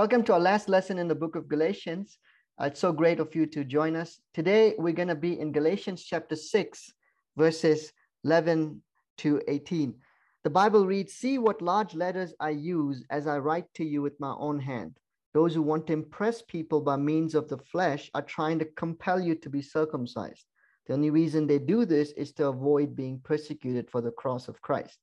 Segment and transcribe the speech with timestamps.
[0.00, 2.16] Welcome to our last lesson in the book of Galatians.
[2.58, 4.18] Uh, it's so great of you to join us.
[4.32, 6.94] Today, we're going to be in Galatians chapter 6,
[7.36, 7.92] verses
[8.24, 8.80] 11
[9.18, 9.94] to 18.
[10.42, 14.18] The Bible reads See what large letters I use as I write to you with
[14.18, 14.96] my own hand.
[15.34, 19.20] Those who want to impress people by means of the flesh are trying to compel
[19.20, 20.46] you to be circumcised.
[20.86, 24.62] The only reason they do this is to avoid being persecuted for the cross of
[24.62, 24.96] Christ.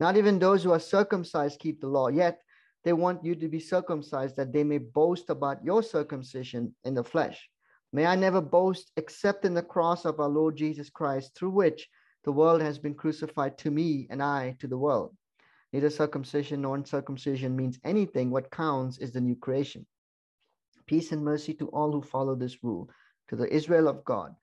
[0.00, 2.40] Not even those who are circumcised keep the law, yet
[2.84, 7.04] they want you to be circumcised that they may boast about your circumcision in the
[7.04, 7.48] flesh.
[7.92, 11.88] May I never boast except in the cross of our Lord Jesus Christ, through which
[12.24, 15.14] the world has been crucified to me and I to the world.
[15.72, 18.30] Neither circumcision nor uncircumcision means anything.
[18.30, 19.86] What counts is the new creation.
[20.86, 22.90] Peace and mercy to all who follow this rule,
[23.28, 24.34] to the Israel of God.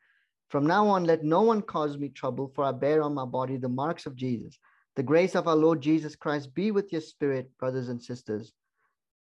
[0.49, 3.57] From now on, let no one cause me trouble, for I bear on my body
[3.57, 4.57] the marks of Jesus.
[4.99, 8.52] The grace of our Lord Jesus Christ be with your spirit, brothers and sisters.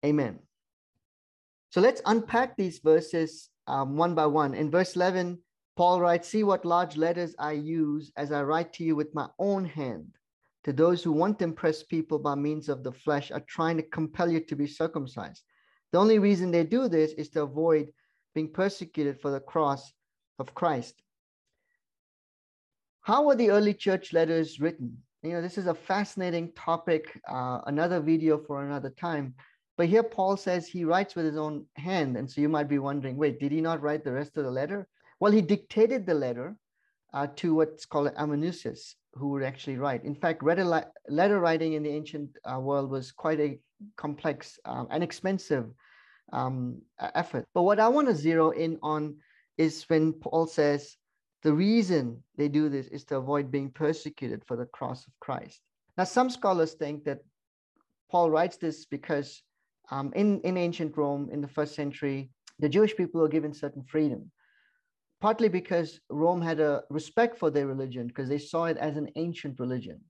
[0.04, 0.40] Amen.
[1.70, 4.56] So let's unpack these verses um, one by one.
[4.56, 5.38] In verse 11,
[5.76, 9.28] Paul writes, See what large letters I use as I write to you with my
[9.38, 10.18] own hand.
[10.64, 13.84] To those who want to impress people by means of the flesh are trying to
[13.84, 15.44] compel you to be circumcised.
[15.92, 17.94] The only reason they do this is to avoid
[18.34, 19.94] being persecuted for the cross
[20.40, 20.96] of Christ.
[23.02, 25.04] How were the early church letters written?
[25.24, 29.34] You know, this is a fascinating topic, uh, another video for another time.
[29.78, 32.18] But here Paul says he writes with his own hand.
[32.18, 34.52] And so you might be wondering, wait, did he not write the rest of the
[34.52, 34.88] letter?
[35.20, 36.56] Well, he dictated the letter
[37.14, 40.04] uh, to what's called amanuensis, who would actually write.
[40.04, 43.60] In fact, letter writing in the ancient uh, world was quite a
[43.96, 45.66] complex um, and expensive
[46.34, 47.46] um, effort.
[47.54, 49.18] But what I want to zero in on
[49.58, 50.98] is when Paul says,
[51.44, 55.62] the reason they do this is to avoid being persecuted for the cross of Christ.
[55.98, 57.20] Now, some scholars think that
[58.12, 59.42] Paul writes this because
[59.92, 63.84] um, in, in ancient Rome in the first century, the Jewish people were given certain
[63.84, 64.32] freedom,
[65.22, 69.10] partly because Rome had a respect for their religion because they saw it as an
[69.16, 70.02] ancient religion,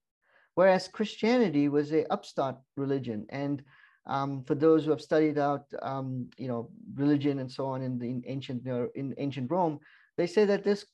[0.56, 3.26] whereas Christianity was a upstart religion.
[3.30, 3.64] And
[4.06, 8.00] um, for those who have studied out, um, you know, religion and so on in
[8.00, 8.66] the in ancient
[8.96, 9.80] in ancient Rome,
[10.18, 10.86] they say that this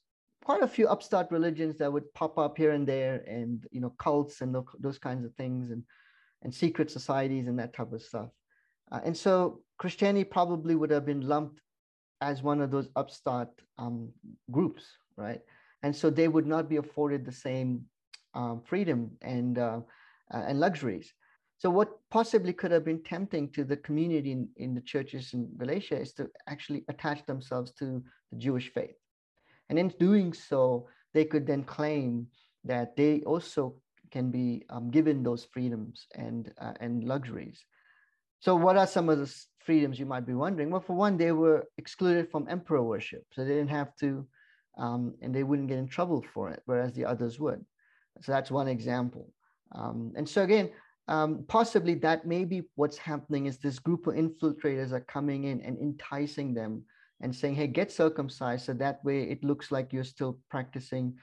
[0.44, 3.94] quite a few upstart religions that would pop up here and there and you know
[3.98, 5.84] cults and those kinds of things and
[6.44, 8.30] and secret societies and that type of stuff.
[8.92, 11.62] Uh, and so christianity probably would have been lumped
[12.22, 14.10] as one of those upstart um,
[14.52, 14.84] groups
[15.18, 15.42] right?
[15.84, 17.86] And so they would not be afforded the same
[18.34, 19.80] um, freedom and uh,
[20.34, 21.14] uh, and luxuries.
[21.58, 25.50] So what possibly could have been tempting to the community in, in the churches in
[25.58, 28.96] galatia is to actually attach themselves to the jewish faith
[29.70, 32.28] and in doing so, they could then claim
[32.64, 33.76] that they also
[34.12, 37.66] can be um, given those freedoms and, uh, and luxuries.
[38.40, 39.34] So, what are some of the
[39.66, 40.70] freedoms you might be wondering?
[40.70, 43.24] Well, for one, they were excluded from emperor worship.
[43.32, 44.28] So, they didn't have to,
[44.78, 47.64] um, and they wouldn't get in trouble for it, whereas the others would.
[48.22, 49.32] So, that's one example.
[49.72, 50.70] Um, and so, again,
[51.08, 55.62] um, possibly that may be what's happening is this group of infiltrators are coming in
[55.62, 56.84] and enticing them
[57.24, 58.66] and saying, hey, get circumcised.
[58.66, 61.16] So that way it looks like you're still practicing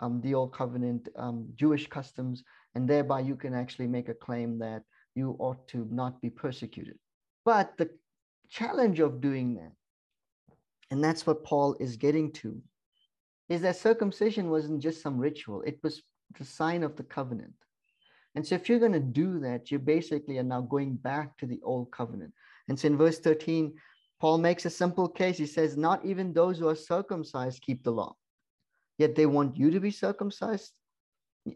[0.00, 2.44] um, the old covenant um, Jewish customs.
[2.74, 4.82] And thereby you can actually make a claim that
[5.14, 6.98] you ought to not be persecuted.
[7.46, 7.88] But the
[8.50, 9.72] challenge of doing that,
[10.90, 12.60] and that's what Paul is getting to,
[13.48, 16.02] is that circumcision wasn't just some ritual, it was
[16.38, 17.54] the sign of the covenant.
[18.34, 21.46] And so if you're going to do that, you basically are now going back to
[21.46, 22.34] the old covenant.
[22.68, 23.72] And so in verse 13,
[24.20, 25.36] Paul makes a simple case.
[25.36, 28.14] He says, Not even those who are circumcised keep the law,
[28.98, 30.72] yet they want you to be circumcised,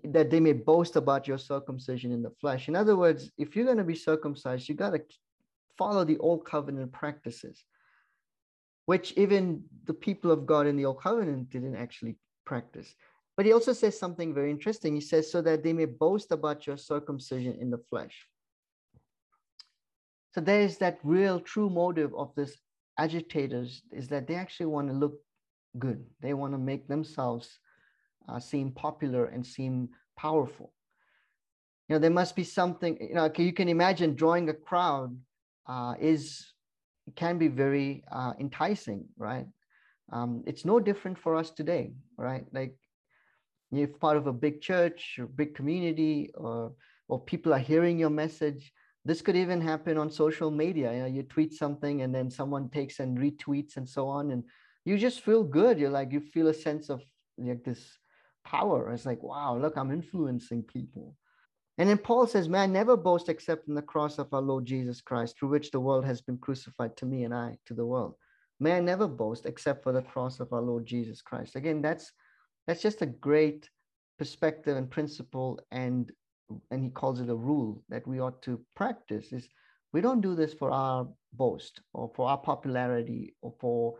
[0.04, 2.68] that they may boast about your circumcision in the flesh.
[2.68, 5.02] In other words, if you're going to be circumcised, you got to
[5.78, 7.64] follow the old covenant practices,
[8.86, 12.94] which even the people of God in the old covenant didn't actually practice.
[13.36, 14.94] But he also says something very interesting.
[14.94, 18.26] He says, So that they may boast about your circumcision in the flesh.
[20.32, 22.56] So there is that real true motive of this
[22.98, 25.14] agitators is that they actually want to look
[25.78, 26.04] good.
[26.20, 27.58] They want to make themselves
[28.28, 30.72] uh, seem popular and seem powerful.
[31.88, 35.16] You know, there must be something, you know, you can imagine drawing a crowd
[35.66, 36.52] uh, is,
[37.16, 39.46] can be very uh, enticing, right?
[40.12, 42.44] Um, it's no different for us today, right?
[42.52, 42.76] Like
[43.72, 46.72] you're part of a big church or big community or,
[47.08, 48.72] or people are hearing your message
[49.04, 52.68] this could even happen on social media you know you tweet something and then someone
[52.68, 54.44] takes and retweets and so on and
[54.84, 57.02] you just feel good you're like you feel a sense of
[57.38, 57.98] like this
[58.44, 61.14] power it's like wow look i'm influencing people
[61.78, 64.66] And then Paul says, May I never boast except in the cross of our Lord
[64.66, 67.86] Jesus Christ, through which the world has been crucified to me and I to the
[67.86, 68.16] world.
[68.58, 71.56] May I never boast except for the cross of our Lord Jesus Christ.
[71.56, 72.12] Again, that's
[72.66, 73.70] that's just a great
[74.18, 76.12] perspective and principle, and
[76.70, 79.32] and he calls it a rule that we ought to practice.
[79.32, 79.48] Is
[79.92, 83.94] we don't do this for our boast or for our popularity or for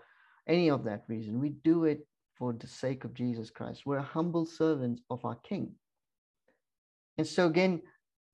[0.47, 1.41] any of that reason.
[1.41, 2.07] We do it
[2.37, 3.83] for the sake of Jesus Christ.
[3.85, 5.73] We're humble servants of our King.
[7.19, 7.83] And so, again,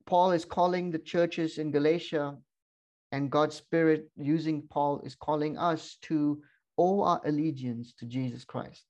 [0.06, 2.36] Paul is calling the churches in Galatia,
[3.12, 6.42] and God's Spirit, using Paul, is calling us to
[6.78, 8.84] owe our allegiance to Jesus Christ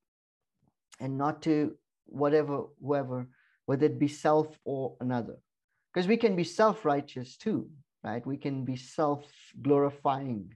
[1.00, 1.76] and not to
[2.06, 3.28] whatever, whoever,
[3.66, 5.36] whether it be self or another.
[5.92, 7.68] Because we can be self righteous too,
[8.02, 8.26] right?
[8.26, 9.24] We can be self
[9.62, 10.54] glorifying,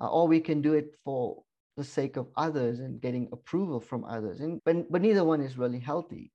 [0.00, 1.42] uh, or we can do it for
[1.76, 4.40] the sake of others and getting approval from others.
[4.40, 6.32] And but, but neither one is really healthy.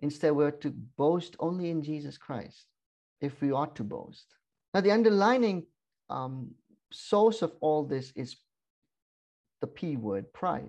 [0.00, 2.66] Instead, we're to boast only in Jesus Christ
[3.20, 4.26] if we ought to boast.
[4.74, 5.66] Now, the underlining
[6.10, 6.50] um,
[6.92, 8.36] source of all this is
[9.60, 10.68] the P word, pride,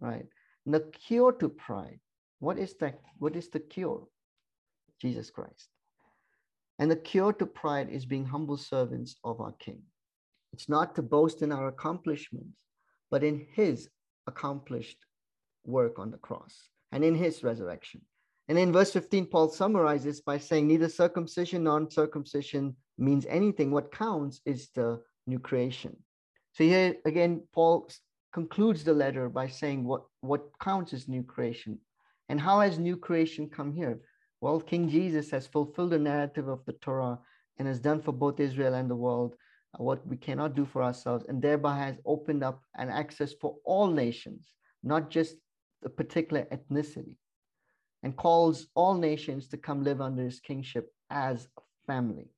[0.00, 0.26] right?
[0.64, 2.00] And the cure to pride,
[2.40, 3.00] what is that?
[3.18, 4.06] What is the cure?
[5.00, 5.68] Jesus Christ.
[6.78, 9.82] And the cure to pride is being humble servants of our King.
[10.52, 12.56] It's not to boast in our accomplishments,
[13.10, 13.88] but in his
[14.26, 14.98] accomplished
[15.64, 18.00] work on the cross and in his resurrection.
[18.48, 23.70] And in verse 15, Paul summarizes by saying, Neither circumcision nor uncircumcision means anything.
[23.70, 25.96] What counts is the new creation.
[26.52, 27.90] So here again, Paul
[28.32, 31.78] concludes the letter by saying what, what counts is new creation.
[32.28, 34.00] And how has new creation come here?
[34.40, 37.18] Well, King Jesus has fulfilled the narrative of the Torah
[37.58, 39.34] and has done for both Israel and the world
[39.74, 43.56] uh, what we cannot do for ourselves, and thereby has opened up an access for
[43.64, 45.36] all nations, not just
[45.84, 47.16] a particular ethnicity,
[48.02, 52.28] and calls all nations to come live under his kingship as a family.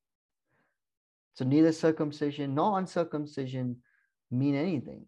[1.35, 3.77] So neither circumcision nor uncircumcision
[4.29, 5.05] mean anything.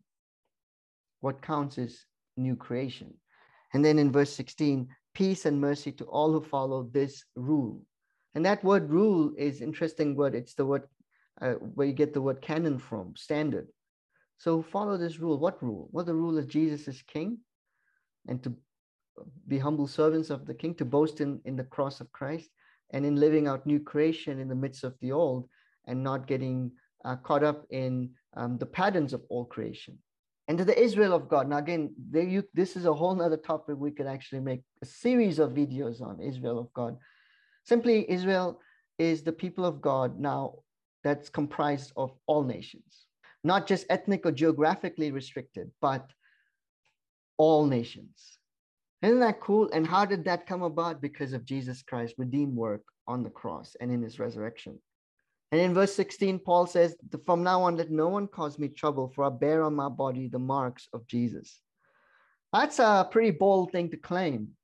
[1.20, 2.06] What counts is
[2.38, 3.14] new creation.
[3.74, 7.82] And then in verse 16, peace and mercy to all who follow this rule.
[8.36, 10.36] And that word rule is interesting word.
[10.36, 10.84] It's the word
[11.42, 13.68] uh, where you get the word canon from, standard.
[14.38, 15.38] So follow this rule.
[15.38, 15.90] What rule?
[15.92, 17.40] Well, the rule is Jesus is king
[18.28, 18.54] and to
[19.48, 22.50] be humble servants of the king, to boast in, in the cross of Christ
[22.92, 25.48] and in living out new creation in the midst of the old
[25.86, 26.72] and not getting
[27.06, 29.98] uh, caught up in um, the patterns of all creation.
[30.48, 31.48] And to the Israel of God.
[31.48, 35.40] Now, again, you, this is a whole other topic we could actually make a series
[35.40, 36.98] of videos on Israel of God.
[37.64, 38.60] Simply, Israel
[39.00, 40.56] is the people of God now
[41.04, 43.06] that's comprised of all nations,
[43.44, 46.10] not just ethnic or geographically restricted, but
[47.38, 48.38] all nations.
[49.02, 49.70] Isn't that cool?
[49.74, 51.02] And how did that come about?
[51.02, 54.80] Because of Jesus Christ's redeem work on the cross and in his resurrection.
[55.54, 56.96] And in verse 16, Paul says,
[57.28, 60.28] From now on, let no one cause me trouble, for I bear on my body
[60.28, 61.60] the marks of Jesus.
[62.52, 64.56] That's a pretty bold thing to claim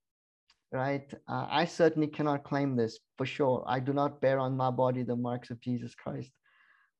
[0.71, 1.11] right?
[1.27, 3.63] Uh, I certainly cannot claim this for sure.
[3.67, 6.31] I do not bear on my body the marks of Jesus Christ,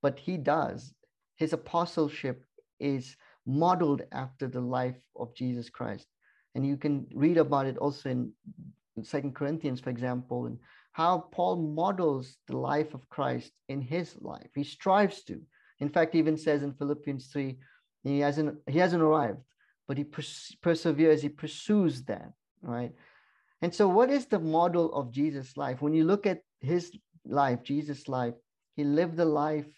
[0.02, 0.94] but he does.
[1.36, 2.44] His apostleship
[2.80, 3.16] is
[3.46, 6.08] modeled after the life of Jesus Christ.
[6.56, 8.34] And you can read about it also in
[9.04, 10.58] Second Corinthians, for example, and
[11.00, 14.50] how Paul models the life of Christ in his life.
[14.54, 15.40] He strives to.
[15.80, 17.58] In fact, even says in Philippians 3,
[18.04, 19.40] he hasn't he hasn't arrived,
[19.88, 22.92] but he pers- perseveres, he pursues that, right?
[23.62, 25.82] And so, what is the model of Jesus' life?
[25.82, 26.92] When you look at his
[27.26, 28.36] life, Jesus' life,
[28.76, 29.72] he lived a life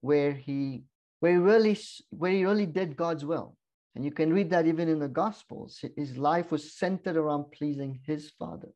[0.00, 0.84] where he
[1.18, 1.76] where he really
[2.10, 3.56] where he really did God's will.
[3.96, 5.84] And you can read that even in the Gospels.
[5.96, 8.70] His life was centered around pleasing his Father,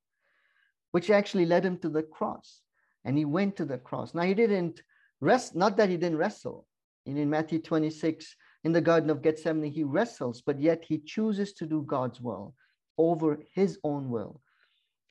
[0.92, 2.62] which actually led him to the cross.
[3.04, 4.14] And he went to the cross.
[4.14, 4.82] Now he didn't
[5.20, 6.66] rest, not that he didn't wrestle.
[7.04, 11.66] in Matthew 26, in the Garden of Gethsemane, he wrestles, but yet he chooses to
[11.66, 12.54] do God's will
[12.96, 14.40] over his own will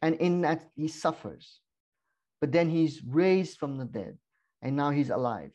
[0.01, 1.59] and in that, he suffers.
[2.39, 4.17] But then he's raised from the dead,
[4.61, 5.51] and now he's alive.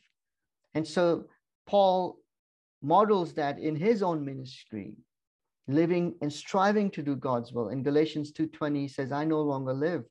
[0.74, 1.24] And so
[1.66, 2.18] Paul
[2.82, 4.94] models that in his own ministry,
[5.66, 7.70] living and striving to do God's will.
[7.70, 10.04] In Galatians 2:20, he says, I no longer live.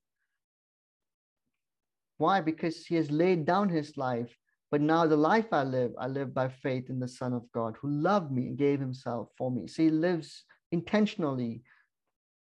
[2.18, 2.42] Why?
[2.42, 4.36] Because he has laid down his life.
[4.72, 7.76] But now the life I live, I live by faith in the Son of God
[7.80, 9.68] who loved me and gave himself for me.
[9.68, 11.62] So he lives intentionally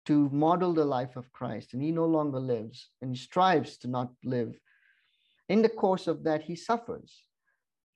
[0.07, 3.89] to model the life of Christ, and he no longer lives and he strives to
[3.89, 4.59] not live.
[5.49, 7.25] In the course of that, he suffers.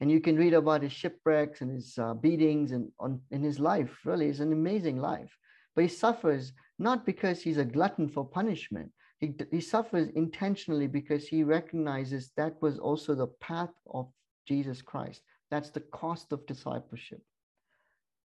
[0.01, 3.61] And you can read about his shipwrecks and his uh, beatings and on, in his
[3.61, 3.97] life.
[4.05, 5.33] Really, it's an amazing life.
[5.75, 8.91] But he suffers not because he's a glutton for punishment,
[9.21, 14.09] He, he suffers intentionally because he recognizes that was also the path of
[14.47, 15.23] Jesus Christ.
[15.51, 17.23] That's the cost of discipleship.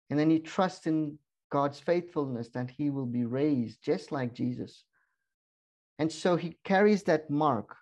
[0.10, 1.18] And then he trusts in
[1.52, 4.84] God's faithfulness that he will be raised just like Jesus.
[6.00, 7.76] And so he carries that mark.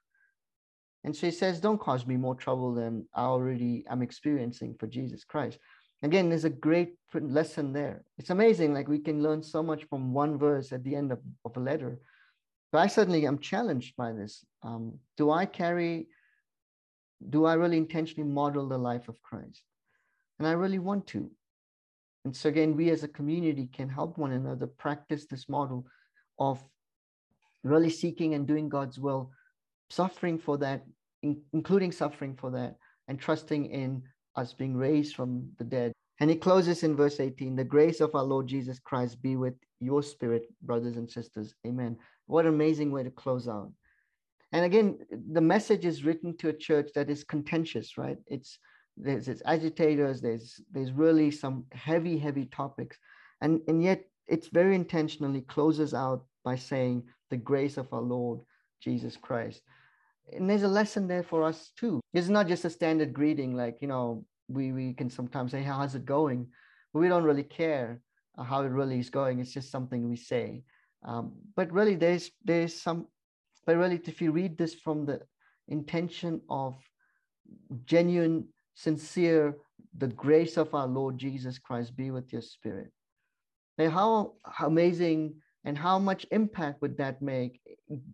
[1.03, 4.87] And so he says, Don't cause me more trouble than I already am experiencing for
[4.87, 5.57] Jesus Christ.
[6.03, 8.03] Again, there's a great lesson there.
[8.17, 11.19] It's amazing, like we can learn so much from one verse at the end of,
[11.45, 11.99] of a letter.
[12.71, 14.45] But I certainly am challenged by this.
[14.63, 16.07] Um, do I carry,
[17.29, 19.63] do I really intentionally model the life of Christ?
[20.39, 21.29] And I really want to.
[22.23, 25.85] And so, again, we as a community can help one another practice this model
[26.39, 26.63] of
[27.63, 29.31] really seeking and doing God's will,
[29.89, 30.83] suffering for that,
[31.23, 32.75] in, including suffering for that,
[33.07, 34.03] and trusting in
[34.35, 35.91] us being raised from the dead.
[36.21, 39.55] And he closes in verse 18 the grace of our Lord Jesus Christ be with
[39.79, 41.55] your spirit, brothers and sisters.
[41.65, 41.97] Amen.
[42.27, 43.71] What an amazing way to close out.
[44.51, 44.99] And again,
[45.31, 48.17] the message is written to a church that is contentious, right?
[48.27, 48.59] It's
[48.97, 52.97] there's, there's agitators, there's there's really some heavy, heavy topics.
[53.41, 58.41] And, and yet it's very intentionally closes out by saying the grace of our Lord
[58.79, 59.61] Jesus Christ.
[60.31, 61.99] And there's a lesson there for us too.
[62.13, 65.95] It's not just a standard greeting, like, you know, we, we can sometimes say, how's
[65.95, 66.47] it going?
[66.93, 68.01] But we don't really care
[68.37, 69.39] how it really is going.
[69.39, 70.63] It's just something we say.
[71.03, 73.07] Um, but really, there's there's some,
[73.65, 75.21] but really, if you read this from the
[75.67, 76.77] intention of
[77.85, 79.55] genuine, sincere,
[79.97, 82.91] the grace of our Lord Jesus Christ be with your spirit.
[83.77, 87.59] And how, how amazing and how much impact would that make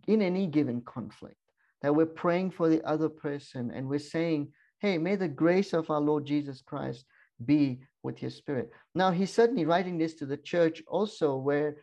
[0.06, 1.36] in any given conflict?
[1.82, 5.90] That we're praying for the other person and we're saying, hey, may the grace of
[5.90, 7.04] our Lord Jesus Christ
[7.44, 8.70] be with your spirit.
[8.94, 11.76] Now, he's certainly writing this to the church also, where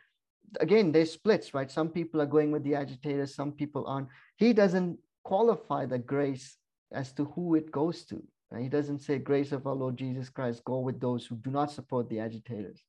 [0.59, 1.69] again, there's splits, right?
[1.69, 4.07] Some people are going with the agitators, some people aren't.
[4.37, 6.57] He doesn't qualify the grace
[6.91, 8.21] as to who it goes to.
[8.57, 11.71] He doesn't say, Grace of our Lord Jesus Christ, go with those who do not
[11.71, 12.81] support the agitators.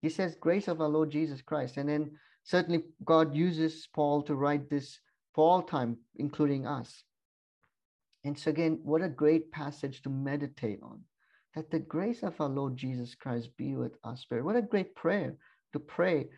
[0.00, 1.76] He says, Grace of our Lord Jesus Christ.
[1.76, 2.12] And then
[2.44, 5.00] certainly God uses Paul to write this
[5.34, 7.02] for all time, including us.
[8.24, 11.00] And so, again, what a great passage to meditate on
[11.54, 14.44] that the grace of our Lord Jesus Christ be with our spirit.
[14.44, 15.34] What a great prayer
[15.72, 16.28] to pray.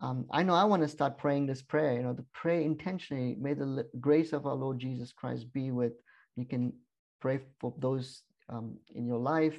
[0.00, 3.36] Um, I know I want to start praying this prayer, you know, to pray intentionally.
[3.38, 5.92] May the grace of our Lord Jesus Christ be with.
[6.36, 6.72] You can
[7.20, 9.54] pray for those um, in your life,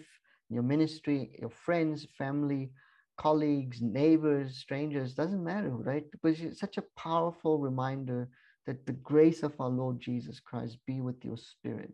[0.49, 2.71] in your ministry, your friends, family,
[3.17, 6.03] colleagues, neighbors, strangers, doesn't matter, right?
[6.11, 8.27] Because it's such a powerful reminder
[8.65, 11.93] that the grace of our Lord Jesus Christ be with your spirit.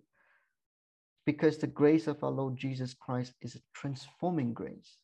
[1.25, 4.97] Because the grace of our Lord Jesus Christ is a transforming grace.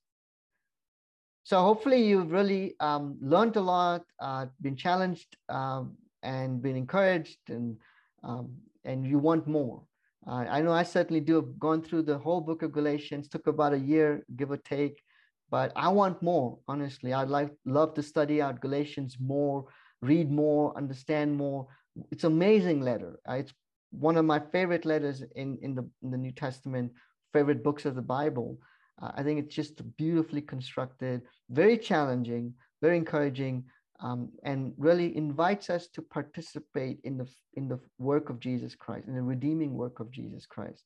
[1.44, 7.40] So hopefully you've really um, learned a lot, uh, been challenged, um, and been encouraged,
[7.48, 7.78] and
[8.24, 8.50] um,
[8.84, 9.84] and you want more.
[10.28, 11.36] Uh, I know I certainly do.
[11.36, 13.30] Have gone through the whole book of Galatians.
[13.30, 15.02] Took about a year, give or take,
[15.50, 16.58] but I want more.
[16.68, 19.68] Honestly, I'd like love to study out Galatians more
[20.02, 21.68] read more, understand more.
[22.12, 23.20] It's amazing letter.
[23.28, 23.54] Uh, it's
[23.92, 26.92] one of my favorite letters in, in, the, in the New Testament,
[27.34, 28.60] favorite books of the Bible.
[29.02, 33.64] Uh, I think it's just beautifully constructed, very challenging, very encouraging,
[34.00, 39.08] um, and really invites us to participate in the, in the work of Jesus Christ,
[39.08, 40.84] in the redeeming work of Jesus Christ.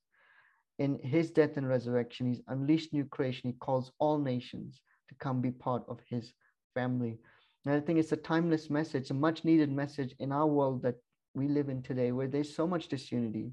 [0.79, 3.49] In his death and resurrection, he's unleashed new creation.
[3.49, 6.33] He calls all nations to come be part of his
[6.73, 7.19] family.
[7.65, 10.95] And I think it's a timeless message, a much needed message in our world that
[11.33, 13.51] we live in today, where there's so much disunity,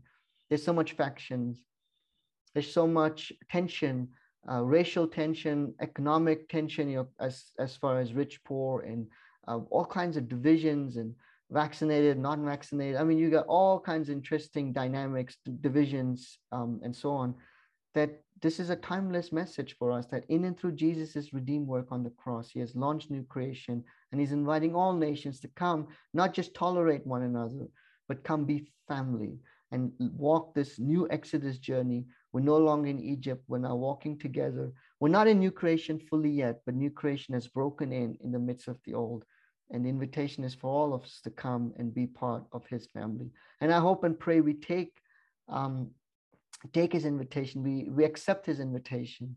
[0.49, 1.61] there's so much factions,
[2.55, 4.09] there's so much tension,
[4.51, 9.07] uh, racial tension, economic tension, you know, as, as far as rich, poor, and
[9.47, 11.15] uh, all kinds of divisions and
[11.51, 12.97] vaccinated, non-vaccinated.
[12.97, 17.35] I mean, you got all kinds of interesting dynamics, divisions, um, and so on
[17.95, 21.89] that this is a timeless message for us that in and through Jesus' redeemed work
[21.91, 25.89] on the cross, he has launched new creation and he's inviting all nations to come,
[26.15, 27.67] not just tolerate one another,
[28.07, 29.39] but come be family
[29.71, 32.05] and walk this new Exodus journey.
[32.33, 33.45] We're no longer in Egypt.
[33.49, 34.73] We're now walking together.
[35.01, 38.39] We're not in new creation fully yet, but new creation has broken in in the
[38.39, 39.25] midst of the old.
[39.71, 42.87] And the invitation is for all of us to come and be part of his
[42.87, 43.31] family.
[43.61, 44.93] And I hope and pray we take
[45.49, 45.91] um,
[46.73, 47.63] take his invitation.
[47.63, 49.37] We, we accept his invitation.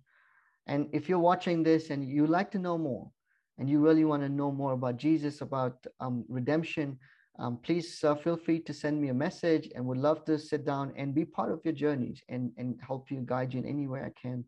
[0.68, 3.12] And if you're watching this and you like to know more,
[3.58, 6.98] and you really want to know more about Jesus, about um, redemption,
[7.40, 10.66] um, please uh, feel free to send me a message and would love to sit
[10.66, 13.88] down and be part of your journeys and, and help you guide you in any
[13.88, 14.44] way I can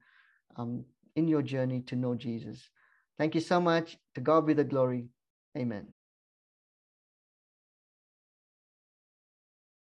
[0.55, 0.83] um,
[1.15, 2.69] in your journey to know Jesus.
[3.17, 3.97] Thank you so much.
[4.15, 5.05] To God be the glory.
[5.57, 5.87] Amen.